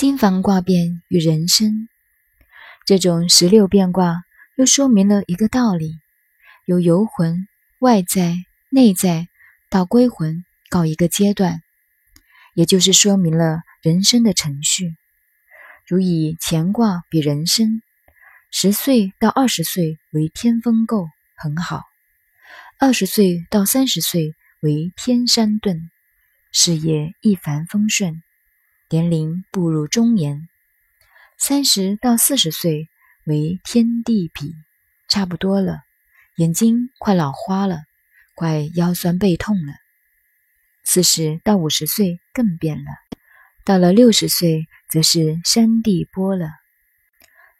[0.00, 1.86] 金房卦变与人生，
[2.86, 4.22] 这种十六变卦
[4.56, 5.92] 又说明了一个道理：
[6.64, 7.46] 由游魂、
[7.80, 8.34] 外在、
[8.70, 9.28] 内在
[9.68, 11.60] 到归魂，告一个阶段，
[12.54, 14.96] 也就是说明了人生的程序。
[15.86, 17.82] 如以乾卦比人生，
[18.50, 21.82] 十岁到二十岁为天风姤，很好；
[22.78, 25.90] 二十岁到三十岁为天山遁，
[26.52, 28.22] 事业一帆风顺。
[28.92, 30.48] 年龄步入中年，
[31.38, 32.88] 三十到四十岁
[33.24, 34.52] 为天地比，
[35.08, 35.78] 差不多了。
[36.38, 37.82] 眼睛快老花了，
[38.34, 39.74] 快腰酸背痛了。
[40.82, 42.90] 四十到五十岁更变了，
[43.64, 46.48] 到了六十岁则是山地波了。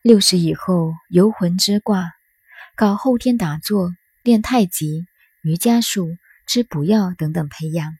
[0.02, 2.10] 六十以后游魂之卦，
[2.74, 3.92] 搞后天打坐、
[4.24, 5.06] 练太极、
[5.42, 6.08] 瑜伽术、
[6.48, 7.92] 吃补药等等培养，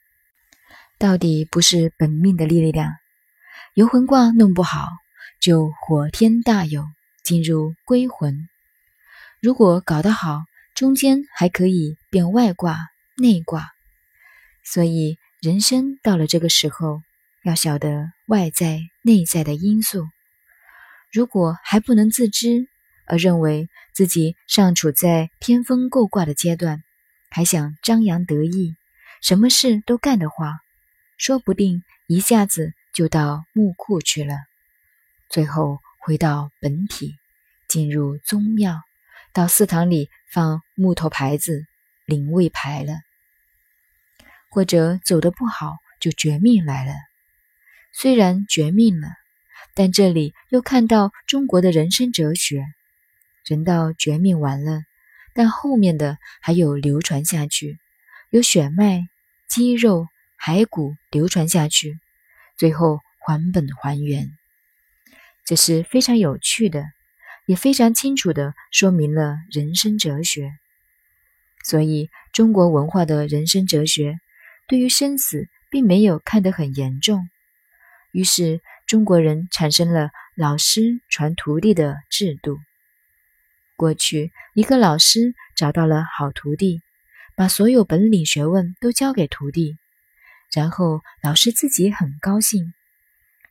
[0.99, 2.93] 到底不是本命的力量。
[3.74, 4.88] 游魂卦弄不好，
[5.41, 6.84] 就火天大有，
[7.23, 8.49] 进入归魂；
[9.40, 10.43] 如果搞得好，
[10.74, 13.68] 中间还可以变外卦、内卦。
[14.65, 17.01] 所以人生到了这个时候，
[17.45, 20.04] 要晓得外在、内在的因素。
[21.13, 22.66] 如果还不能自知，
[23.07, 26.82] 而认为自己尚处在天风姤卦的阶段，
[27.30, 28.74] 还想张扬得意，
[29.23, 30.59] 什么事都干的话，
[31.16, 32.74] 说不定一下子。
[32.93, 34.35] 就到墓库去了，
[35.29, 37.16] 最后回到本体，
[37.69, 38.80] 进入宗庙，
[39.32, 41.65] 到寺堂里放木头牌子
[42.05, 42.95] 灵位牌了。
[44.51, 46.93] 或者走的不好，就绝命来了。
[47.93, 49.09] 虽然绝命了，
[49.75, 52.65] 但这里又看到中国的人生哲学：
[53.45, 54.82] 人到绝命完了，
[55.32, 57.79] 但后面的还有流传下去，
[58.30, 59.07] 有血脉、
[59.49, 62.01] 肌肉、骸骨流传下去。
[62.61, 64.37] 最后还本还原，
[65.47, 66.84] 这是非常有趣的，
[67.47, 70.53] 也非常清楚的说明了人生哲学。
[71.65, 74.19] 所以，中国文化的人生哲学
[74.69, 77.31] 对于生死并没有看得很严重。
[78.12, 82.59] 于是，中国人产生了老师传徒弟的制度。
[83.75, 86.82] 过去，一个老师找到了好徒弟，
[87.34, 89.78] 把所有本领学问都教给徒弟。
[90.53, 92.72] 然后老师自己很高兴，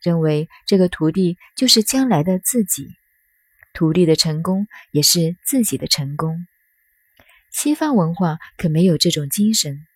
[0.02, 2.88] 认为这个徒弟就是将来的自己，
[3.72, 6.46] 徒弟的成功也是自己的成功。
[7.50, 9.86] 西方文化可没有这种精神，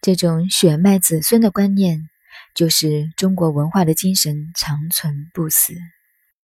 [0.00, 2.08] 这种血脉子孙的观念，
[2.54, 5.72] 就是中国文化的精神，长存不死。